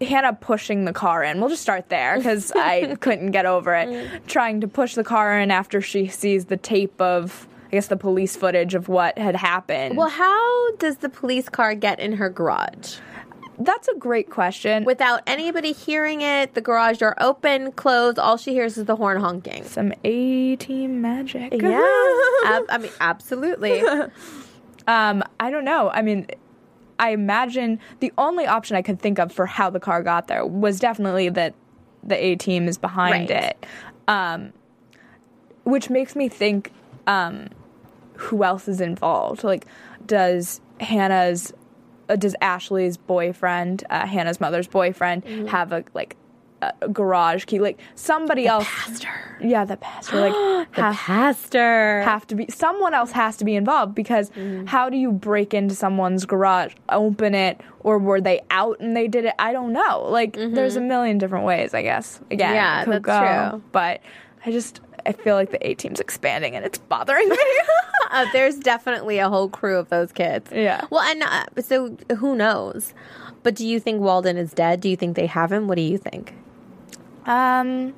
[0.01, 1.39] Hannah pushing the car in.
[1.39, 3.89] We'll just start there because I couldn't get over it.
[3.89, 4.27] Mm.
[4.27, 7.97] Trying to push the car in after she sees the tape of, I guess, the
[7.97, 9.97] police footage of what had happened.
[9.97, 12.97] well, how does the police car get in her garage
[13.59, 14.85] that's a great question.
[14.85, 16.55] without anybody hearing it?
[16.55, 18.19] The garage door open, closed.
[18.19, 19.65] All she hears is the horn honking.
[19.65, 21.53] some A team magic.
[21.53, 21.79] Yeah,
[22.45, 23.83] Ab- I mean, absolutely.
[24.89, 25.91] Um, I don't know.
[25.91, 26.27] I mean,
[26.99, 30.45] I imagine the only option I could think of for how the car got there
[30.45, 31.55] was definitely that
[32.03, 33.45] the A team is behind Right.
[33.45, 33.67] it.
[34.09, 34.53] Um,
[35.65, 36.73] which makes me think
[37.07, 37.49] um,
[38.23, 39.43] who else is involved?
[39.45, 39.67] Like,
[40.07, 41.53] does Hannah's,
[42.09, 45.47] uh, does Ashley's boyfriend, uh, Hannah's mother's boyfriend, Mm-hmm.
[45.47, 46.17] have a like
[46.61, 47.59] a garage key?
[47.59, 48.67] Like somebody else.
[48.69, 49.09] Pastor.
[49.43, 50.21] Yeah, the pastor.
[50.21, 50.33] Like
[50.77, 52.03] The have- pastor.
[52.03, 54.67] have to be someone else has to be involved because Mm-hmm.
[54.67, 59.09] how do you break into someone's garage open it or were they out and they
[59.09, 62.55] did it i don't know like there's a million different ways i guess again Mm-hmm.
[62.55, 63.51] Yeah, could that's go.
[63.59, 63.63] true.
[63.73, 64.01] but
[64.47, 67.37] i just i feel like the a team's expanding and it's bothering me
[68.12, 70.51] Uh, there's definitely a whole crew of those kids.
[70.53, 70.85] Yeah.
[70.91, 72.93] Well, and uh, so who knows?
[73.43, 74.83] But do you think Wilden is dead?
[74.83, 75.67] Do you think they have him?
[75.67, 76.35] What do you think?
[77.25, 77.95] um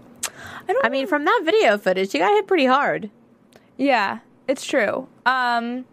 [0.69, 3.11] i don't I mean, from that video footage, he got hit pretty hard.
[3.77, 5.09] Yeah, it's true.
[5.27, 5.85] Um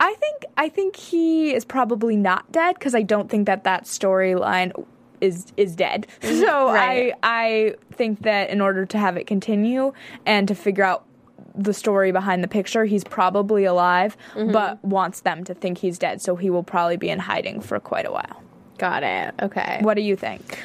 [0.00, 3.84] I think I think he is probably not dead because I don't think that that
[3.84, 4.72] storyline
[5.22, 6.06] is is dead.
[6.22, 7.14] So Right.
[7.22, 9.92] I I think that in order to have it continue
[10.26, 11.04] and to figure out
[11.54, 14.52] the story behind the picture, he's probably alive, mm-hmm.
[14.52, 16.20] but wants them to think he's dead.
[16.22, 18.42] So he will probably be in hiding for quite a while.
[18.78, 19.34] Got it.
[19.40, 19.78] Okay.
[19.82, 20.58] What do you think?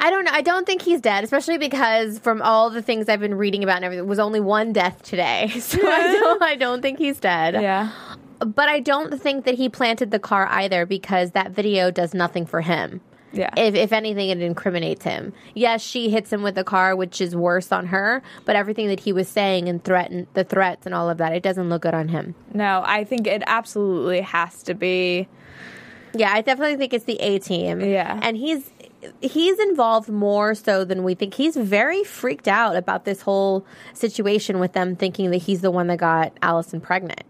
[0.00, 0.32] I don't know.
[0.32, 3.76] I don't think he's dead, especially because from all the things I've been reading about
[3.76, 5.48] and everything, was only one death today.
[5.60, 6.42] So I don't.
[6.42, 7.54] I don't think he's dead.
[7.54, 7.92] Yeah.
[8.40, 12.46] But I don't think that he planted the car either because that video does nothing
[12.46, 13.00] for him.
[13.32, 13.50] Yeah.
[13.56, 15.32] If, if anything, it incriminates him.
[15.54, 18.22] Yes, she hits him with the car, which is worse on her.
[18.44, 21.42] But everything that he was saying and threaten the threats and all of that, it
[21.42, 22.34] doesn't look good on him.
[22.52, 25.28] no, I think it absolutely has to be
[26.14, 27.80] Yeah, I definitely think it's the A team.
[27.80, 28.18] Yeah.
[28.22, 28.70] and he's
[29.20, 31.34] he's involved more so than we think.
[31.34, 35.88] He's very freaked out about this whole situation with them thinking that he's the one
[35.88, 37.24] that got Alison pregnant.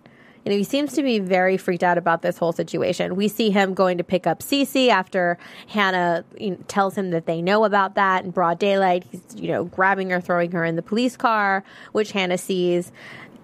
[0.45, 3.15] You know, he seems to be very freaked out about this whole situation.
[3.15, 7.27] We see him going to pick up Cece after Hannah you know, tells him that
[7.27, 9.05] they know about that in broad daylight.
[9.11, 12.91] He's, you know, grabbing her, throwing her in the police car, which Hannah sees.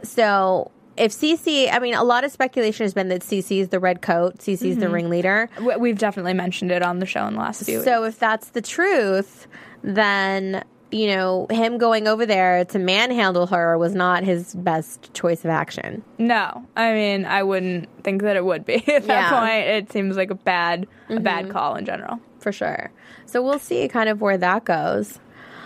[0.03, 3.79] So if Cece, I mean, a lot of speculation has been that Cece is the
[3.79, 4.95] red coat, Cece's the mm-hmm.
[4.95, 5.49] ringleader.
[5.61, 8.51] we- we've definitely mentioned it on the show in the last few So if that's
[8.51, 9.47] the truth,
[9.83, 15.45] then you know him going over there to manhandle her was not his best choice
[15.45, 16.03] of action.
[16.19, 19.31] No, I mean I wouldn't think that it would be at that Yeah.
[19.31, 19.39] Mm-hmm.
[19.47, 19.67] point.
[19.69, 22.21] It seems like a bad, a bad call in general.
[22.41, 22.91] for sure.
[23.27, 25.19] So we'll see kind of where that goes.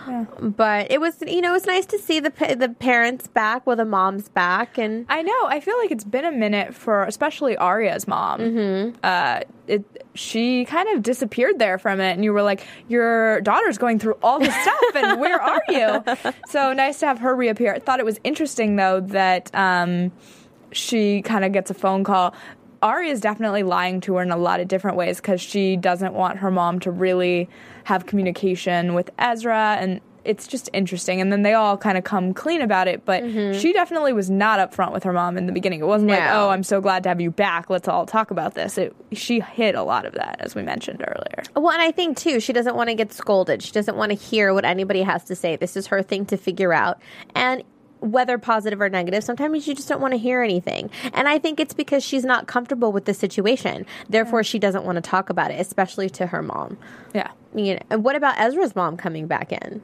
[0.39, 3.75] But it was, you know, it was nice to see the the parents back, well,
[3.75, 5.45] the mom's back, and I know.
[5.45, 8.39] I feel like it's been a minute for, especially Aria's mom.
[8.39, 8.97] Mm-hmm.
[9.03, 13.77] Uh, it she kind of disappeared there from it, and you were like, "Your daughter's
[13.77, 16.03] going through all this stuff, and where are you?"
[16.47, 17.73] So nice to have her reappear.
[17.73, 20.11] I thought it was interesting though that um,
[20.71, 22.33] she kind of gets a phone call.
[22.81, 26.13] Aria is definitely lying to her in a lot of different ways because she doesn't
[26.13, 27.49] want her mom to really
[27.83, 31.19] have communication with Ezra, and it's just interesting.
[31.19, 33.59] And then they all kind of come clean about it, but mm-hmm.
[33.59, 35.81] she definitely was not upfront with her mom in the beginning.
[35.81, 37.69] It wasn't like, "Oh, I'm so glad to have you back.
[37.69, 41.03] Let's all talk about this." It, she hid a lot of that, as we mentioned
[41.05, 41.43] earlier.
[41.55, 43.61] well, and I think too, she doesn't want to get scolded.
[43.61, 45.55] She doesn't want to hear what anybody has to say.
[45.55, 46.99] This is her thing to figure out,
[47.35, 47.63] and
[48.03, 50.89] whether positive or negative, sometimes you just don't want to hear anything.
[51.13, 53.85] And I think it's because she's not comfortable with the situation.
[54.09, 56.77] Therefore, she doesn't want to talk about it, especially to her mom.
[57.15, 57.31] Yeah.
[57.55, 59.81] You know, and what about Ezra's mom coming back in?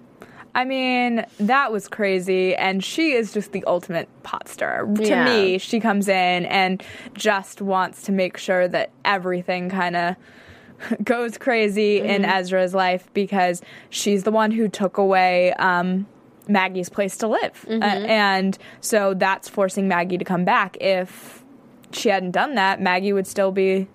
[0.55, 4.91] I mean, that was crazy, and she is just the ultimate pot stirrer.
[4.95, 5.23] To Yeah.
[5.25, 10.15] me, she comes in and just wants to make sure that everything kind of
[11.03, 12.31] goes crazy in Mm-hmm.
[12.31, 16.07] Ezra's life because she's the one who took away um,
[16.49, 17.65] Maggie's place to live.
[17.67, 17.83] Mm-hmm.
[17.83, 20.77] Uh, and so that's forcing Maggie to come back.
[20.81, 21.43] If
[21.91, 23.87] she hadn't done that, Maggie would still be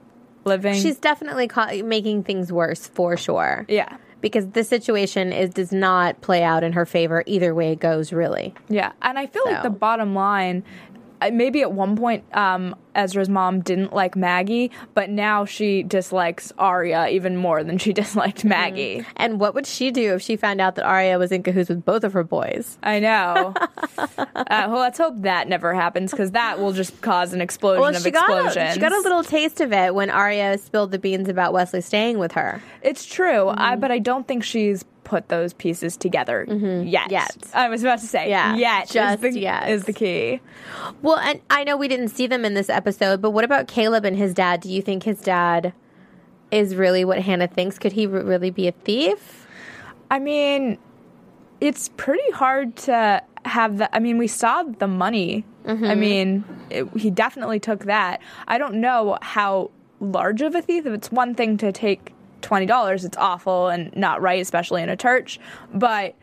[0.45, 0.75] living.
[0.75, 3.67] She's definitely ca- making things worse for sure.
[3.69, 3.97] yeah.
[4.21, 8.11] Because this situation is does not play out in her favor either way it goes,
[8.11, 8.55] really.
[8.71, 10.84] Yeah, and I feel like the bottom line, uh,
[11.33, 17.09] maybe at one point, um, Ezra's mom didn't like Maggie, but now she dislikes Aria
[17.09, 19.05] even more than she disliked Maggie.
[19.16, 21.85] And what would she do if she found out that Aria was in cahoots with
[21.85, 22.79] both of her boys?
[22.83, 23.55] I know.
[23.98, 27.96] uh, well, let's hope that never happens because that will just cause an explosion Well,
[27.96, 30.98] of she got, a, she got a little taste of it when Aria spilled the
[30.98, 32.62] beans about Wesley staying with her.
[32.83, 36.88] It's true, I, but I don't think she's put those pieces together mm-hmm.
[36.88, 37.11] yet.
[37.11, 37.37] Yet.
[37.53, 39.69] I was about to say, Yeah, yet just is the, yet.
[39.69, 40.40] is the key.
[41.03, 44.05] Well, and I know we didn't see them in this episode, but what about Caleb
[44.05, 44.61] and his dad?
[44.61, 45.73] Do you think his dad
[46.51, 47.79] is really what Hannah thinks?
[47.79, 49.47] Could he re- really be a thief?
[50.11, 50.79] I mean,
[51.61, 53.95] it's pretty hard to have the.
[53.95, 55.45] I mean, we saw the money.
[55.64, 56.01] I mm-hmm.
[56.01, 58.21] mean, it, he definitely took that.
[58.47, 60.87] I don't know how large of a thief.
[60.87, 62.13] If it's one thing to take
[62.44, 65.40] twenty dollars, it's awful and not right, especially in a church.
[65.72, 66.14] But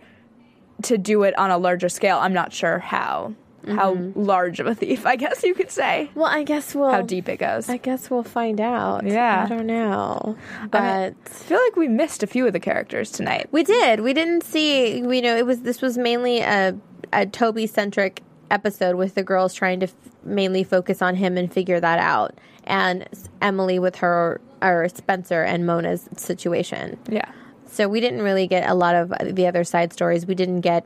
[0.84, 3.34] to do it on a larger scale, I'm not sure how
[3.68, 4.20] how mm-hmm.
[4.20, 5.06] large of a thief.
[5.06, 6.90] I guess you could say Well, I guess we'll.
[6.90, 7.70] how deep it goes.
[7.70, 9.06] I guess we'll find out.
[9.06, 9.44] Yeah.
[9.46, 10.36] I don't know,
[10.70, 10.82] but.
[10.82, 13.50] I mean, I feel like we missed a few of the characters tonight.
[13.52, 14.00] We did.
[14.00, 14.98] We didn't see.
[14.98, 16.76] You know, it was this was mainly a
[17.14, 21.52] a Toby centric episode with the girls trying to f- mainly focus on him and
[21.52, 23.08] figure that out, and
[23.42, 26.98] Emily with her or Spencer and Mona's situation.
[27.10, 27.30] Yeah.
[27.72, 30.26] So we didn't really get a lot of the other side stories.
[30.26, 30.86] We didn't get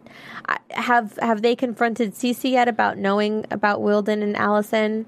[0.69, 5.05] have have they confronted Cece yet about knowing about Wilden and Alison?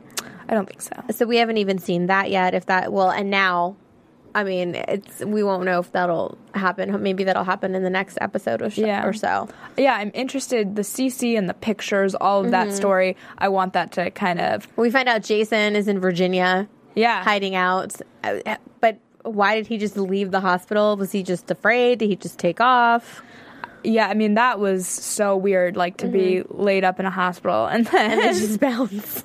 [0.50, 1.04] I don't think so.
[1.12, 2.56] So we haven't even seen that yet.
[2.56, 3.76] If that well, and now,
[4.34, 7.02] I mean, it's we won't know if that'll happen.
[7.04, 9.06] Maybe that'll happen in the next episode or, so Yeah.
[9.06, 9.48] or so.
[9.78, 10.76] Yeah, I'm interested.
[10.76, 12.76] The Cece and the pictures, all of that mm-hmm.
[12.76, 13.18] story.
[13.38, 17.24] I want that to kind of We find out Jason is in Virginia, yeah.
[17.24, 17.96] hiding out.
[18.82, 20.98] But why did he just leave the hospital?
[20.98, 22.00] Was he just afraid?
[22.00, 23.22] Did he just take off?
[23.84, 25.78] Yeah, I mean that was so weird.
[25.78, 26.62] Like to be mm-hmm.
[26.62, 29.24] laid up in a hospital and then And then just bounce.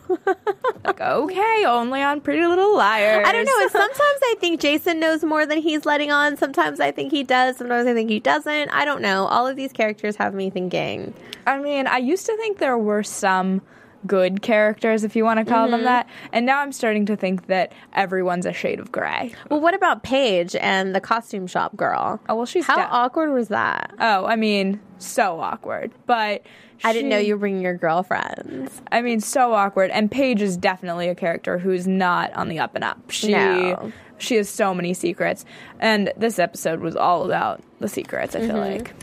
[0.85, 3.27] like, okay, only on Pretty Little Liars.
[3.27, 3.69] I don't know.
[3.69, 6.37] Sometimes I think Jason knows more than he's letting on.
[6.37, 7.57] Sometimes I think he does.
[7.57, 8.69] Sometimes I think he doesn't.
[8.71, 9.27] I don't know.
[9.27, 11.15] All of these characters have me thinking.
[11.47, 13.63] I mean, I used to think there were some
[14.07, 17.47] good characters, if you want to call them that, and now I'm starting to think
[17.47, 19.33] that everyone's a shade of gray.
[19.51, 22.21] Well, what about Paige and the costume shop girl?
[22.29, 23.93] Oh well, she's How awkward was that?
[24.01, 25.93] Oh, I mean, so awkward.
[26.07, 26.43] But
[26.85, 28.83] I didn't know you were bringing your girlfriends.
[28.91, 29.91] I mean, so awkward.
[29.93, 33.11] And Paige is definitely a character who's not on the up and up.
[33.11, 33.93] She No.
[34.19, 35.45] she has so many secrets,
[35.81, 38.35] and this episode was all about the secrets.
[38.35, 38.59] I feel Mm-hmm.
[38.79, 38.95] like.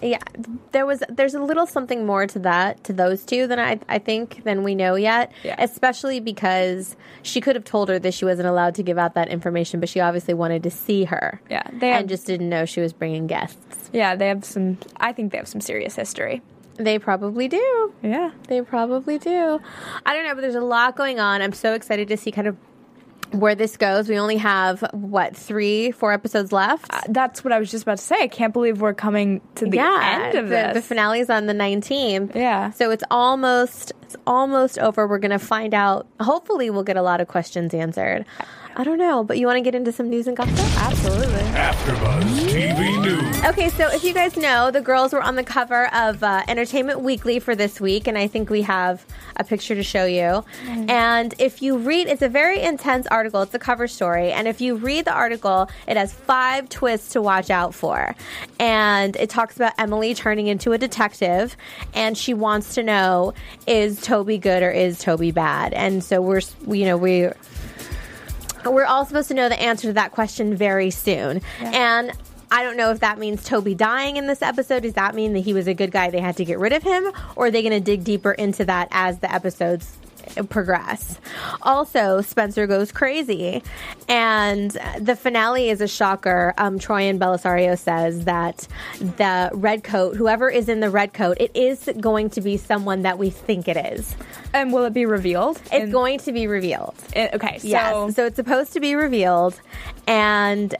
[0.00, 0.18] Yeah,
[0.72, 3.98] there was there's a little something more to that to those two than I I
[3.98, 5.30] think than we know yet.
[5.44, 5.54] Yeah.
[5.58, 9.28] Especially because she could have told her that she wasn't allowed to give out that
[9.28, 11.40] information, but she obviously wanted to see her.
[11.48, 13.90] Yeah, they have, and just didn't know she was bringing guests.
[13.92, 14.78] yeah, they have some.
[14.96, 16.42] I think they have some serious history.
[16.76, 17.92] They probably do.
[18.02, 18.30] Yeah.
[18.48, 19.60] They probably do.
[20.06, 21.42] I don't know, but there's a lot going on.
[21.42, 22.56] I'm so excited to see kind of
[23.32, 24.08] where this goes.
[24.08, 26.92] We only have what three, four episodes left.
[26.92, 28.16] Uh, that's what I was just about to say.
[28.20, 30.74] I can't believe we're coming to the end of the, this.
[30.74, 32.34] the finale is on the 19th.
[32.34, 32.70] Yeah.
[32.70, 35.06] So it's almost it's almost over.
[35.06, 36.06] We're gonna find out.
[36.20, 38.24] Hopefully, we'll get a lot of questions answered.
[38.74, 40.56] I don't know, but you want to get into some news and gossip?
[40.78, 41.42] Absolutely.
[41.52, 43.44] AfterBuzz TV News.
[43.44, 47.00] Okay, so if you guys know, the girls were on the cover of uh, Entertainment
[47.00, 49.04] Weekly for this week, and I think we have
[49.36, 50.44] a picture to show you.
[50.66, 53.42] And if you read, it's a very intense article.
[53.42, 57.22] It's a cover story, and if you read the article, it has five twists to
[57.22, 58.14] watch out for.
[58.58, 61.56] And it talks about Emily turning into a detective,
[61.92, 63.34] and she wants to know
[63.66, 65.72] is Toby good or is Toby bad?
[65.74, 67.28] And so we're, you know, we
[68.70, 71.40] we're all supposed to know the answer to that question very soon.
[71.60, 72.12] And
[72.50, 74.82] I don't know if that means Toby dying in this episode.
[74.82, 76.10] Does that mean that he was a good guy?
[76.10, 78.64] They had to get rid of him, or are they going to dig deeper into
[78.66, 79.96] that as the episodes
[80.48, 81.18] progress.
[81.62, 83.62] Also, Spencer goes crazy,
[84.08, 86.54] and the finale is a shocker.
[86.58, 88.66] Um, Troian Bellisario says that
[89.00, 93.02] the red coat, whoever is in the red coat, it is going to be someone
[93.02, 94.14] that we think it is.
[94.52, 95.56] And will it be revealed?
[95.66, 96.94] It's In- going to be revealed.
[97.14, 98.14] in- okay, so Yes.
[98.16, 99.58] So it's supposed to be revealed.
[100.06, 100.74] And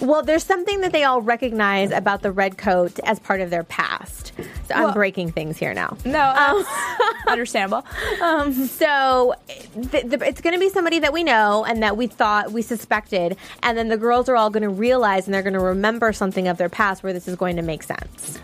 [0.00, 3.64] well, there's something that they all recognize about the red coat as part of their
[3.64, 4.32] past.
[4.68, 5.96] So I'm breaking things here now.
[6.04, 7.84] no, um, that's understandable.
[8.22, 9.34] Um, so
[9.74, 12.62] th- th- it's going to be somebody that we know and that we thought we
[12.62, 13.36] suspected.
[13.62, 16.48] And then the girls are all going to realize and they're going to remember something
[16.48, 18.38] of their past where this is going to make sense.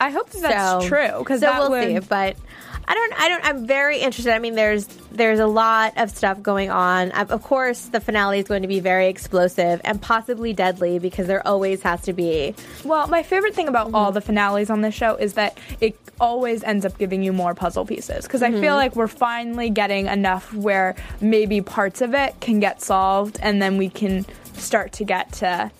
[0.00, 2.08] I hope that that's so, true because so that we'll would, see.
[2.08, 2.36] But
[2.90, 3.20] I don't.
[3.20, 3.44] I don't.
[3.44, 4.32] I'm very interested.
[4.32, 7.12] I mean, there's there's a lot of stuff going on.
[7.12, 11.28] Of of course, the finale is going to be very explosive and possibly deadly because
[11.28, 12.52] there always has to be.
[12.84, 14.14] Well, my favorite thing about all mm-hmm.
[14.14, 17.86] the finales on this show is that it always ends up giving you more puzzle
[17.86, 18.74] pieces because I feel mm-hmm.
[18.74, 23.76] like we're finally getting enough where maybe parts of it can get solved and then
[23.76, 25.70] we can start to get to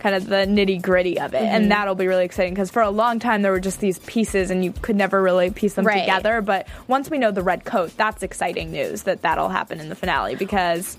[0.00, 1.68] kind of the nitty gritty of it and mm-hmm.
[1.68, 4.64] that'll be really exciting because for a long time there were just these pieces and
[4.64, 6.00] you could never really piece them Right.
[6.00, 9.88] together but once we know the red coat that's exciting news that that'll happen in
[9.88, 10.96] the finale because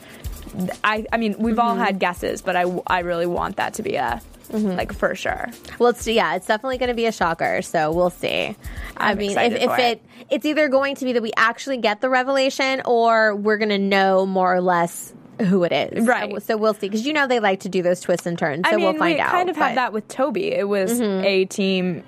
[0.83, 1.83] I, I mean, we've all mm-hmm.
[1.83, 4.71] had guesses, but I, I really want that to be a mm-hmm.
[4.71, 5.49] like for sure.
[5.79, 7.61] Well, it's yeah, it's definitely going to be a shocker.
[7.61, 8.55] So we'll see.
[8.97, 10.01] I I'm mean, if, if it, it.
[10.29, 13.79] it's either going to be that we actually get the revelation, or we're going to
[13.79, 15.13] know more or less
[15.45, 16.05] who it is.
[16.07, 16.41] Right.
[16.43, 18.67] So, we'll see because you know they like to do those twists and turns.
[18.67, 19.31] So I mean, we'll find we out.
[19.31, 19.67] kind of but- Mm-hmm.
[19.69, 20.51] had that with Toby.
[20.51, 22.03] It was a team,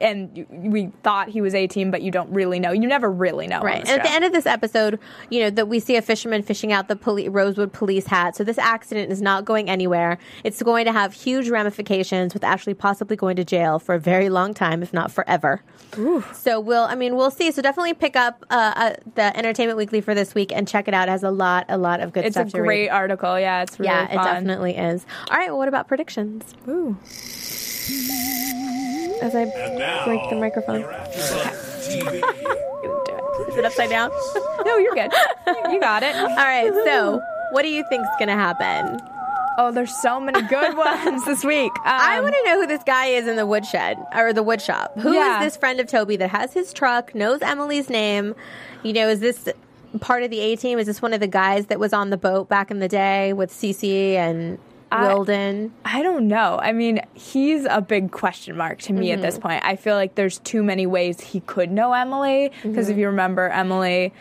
[0.00, 2.72] and we thought he was a team, but you don't really know.
[2.72, 3.60] You never really know.
[3.60, 3.80] Right.
[3.80, 4.98] And at the end of this episode,
[5.30, 8.36] you know, that we see a fisherman fishing out the poli- Rosewood police hat.
[8.36, 10.18] So this accident is not going anywhere.
[10.44, 14.28] It's going to have huge ramifications with Ashley possibly going to jail for a very
[14.28, 15.62] long time, if not forever.
[15.98, 16.24] Ooh.
[16.32, 17.50] So we'll, I mean, we'll see.
[17.50, 20.94] So definitely pick up uh, uh, the Entertainment Weekly for this week and check it
[20.94, 21.08] out.
[21.08, 22.88] It has a lot, a lot of good it's a stuff to great read.
[22.90, 23.38] article.
[23.38, 25.06] Yeah, it's really Yeah, it definitely is.
[25.30, 25.48] All right.
[25.48, 26.54] Well, what about predictions?
[26.68, 26.96] Ooh.
[29.20, 29.44] As I
[30.04, 30.82] break the microphone.
[33.48, 34.10] Is it upside down?
[34.64, 35.10] No, you're good.
[35.72, 36.14] you got it.
[36.14, 36.70] All right.
[36.84, 37.20] So,
[37.52, 39.00] what do you think's going to happen?
[39.58, 41.72] Oh, there's so many good ones this week.
[41.78, 44.60] Um, I want to know who this guy is in the woodshed or the wood
[44.60, 44.92] shop.
[45.00, 45.42] Who is Yeah.
[45.42, 48.34] this friend of Toby that has his truck, knows Emily's name?
[48.84, 49.48] You know, is this
[50.00, 50.78] part of the A team?
[50.78, 53.32] Is this one of the guys that was on the boat back in the day
[53.32, 54.60] with Cece and I-
[54.92, 55.72] Wilden?
[55.84, 56.58] I don't know.
[56.60, 59.42] I mean, he's a big question mark to me at this Mm-hmm.
[59.48, 59.64] point.
[59.64, 62.92] I feel like there's too many ways he could know Emily because Mm-hmm.
[62.92, 64.12] if you remember, Emily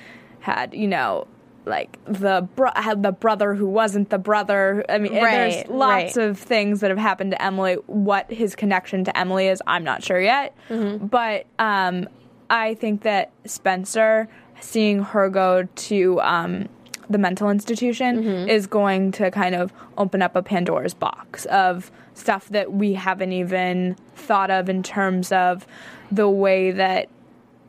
[0.42, 1.28] had you know
[1.66, 4.84] like the bro- had the brother who wasn't the brother.
[4.90, 6.26] I mean, Right, there's lots right.
[6.30, 7.76] of things that have happened to Emily.
[7.88, 10.56] What his connection to Emily is, I'm not sure yet.
[10.70, 11.08] Mm-hmm.
[11.08, 12.08] But um,
[12.50, 14.28] I think that Spencer
[14.62, 16.22] seeing her go to.
[16.22, 16.70] Um,
[17.10, 18.50] the mental institution Mm-hmm.
[18.50, 23.32] is going to kind of open up a Pandora's box of stuff that we haven't
[23.32, 25.66] even thought of in terms of
[26.12, 27.08] the way that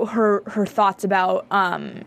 [0.09, 2.03] her her thoughts about um,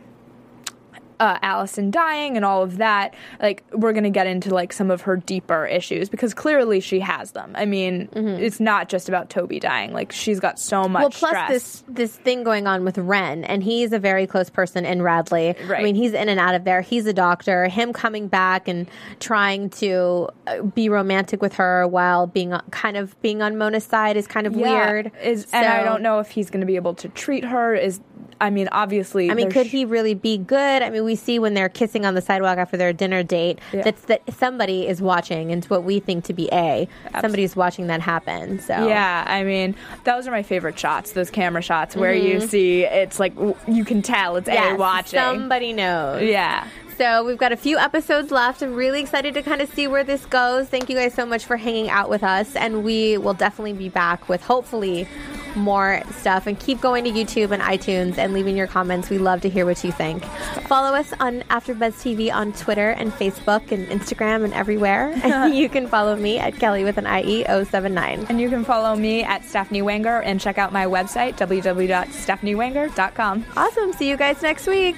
[1.20, 3.14] uh, Alison dying and all of that.
[3.41, 7.32] Like we're gonna get into like some of her deeper issues because clearly she has
[7.32, 7.51] them.
[7.55, 9.93] I mean, it's not just about Toby dying.
[9.93, 11.49] Like she's got so much Well, plus stress.
[11.49, 15.55] this this thing going on with Wren, and he's a very close person in Radley.
[15.70, 16.82] I mean, he's in and out of there.
[16.82, 17.68] He's a doctor.
[17.68, 18.88] Him coming back and
[19.20, 23.84] trying to uh, be romantic with her while being uh, kind of being on Mona's
[23.84, 25.11] side is kind of Yeah, weird.
[25.22, 27.74] Is and I don't know if he's going to be able to treat her.
[27.76, 27.99] Is
[28.42, 30.82] I mean, obviously, I mean, could he really be good?
[30.82, 33.84] I mean, we see when they're kissing on the sidewalk after their dinner date Yeah.
[33.84, 36.88] that's that somebody is watching, and it's what we think to be A.
[37.22, 38.60] Somebody's watching that happen.
[38.60, 41.12] So Yeah, I mean, those are my favorite shots.
[41.14, 43.34] Those camera shots where you see it's like
[43.68, 44.56] you can tell it's Mm-hmm.
[44.64, 45.20] Yes, a watching.
[45.20, 46.22] somebody knows.
[46.24, 46.68] yeah.
[46.98, 48.62] So we've got a few episodes left.
[48.62, 50.68] I'm really excited to kind of see where this goes.
[50.68, 53.90] Thank you guys so much for hanging out with us, and we will definitely be
[53.90, 55.08] back with hopefully
[55.56, 56.47] more stuff.
[56.47, 59.10] And keep going to YouTube and iTunes and leaving your comments.
[59.10, 60.24] We love to hear what you think.
[60.68, 65.14] Follow us on AfterBuzz TV on Twitter and Facebook and Instagram and everywhere.
[65.24, 68.26] and you can follow me at Kelly with an IE 079.
[68.30, 73.45] And you can follow me at Stephanie Wanger and check out my website www.stephaniewanger.com.
[73.56, 73.93] Awesome.
[73.93, 74.97] See you guys next week.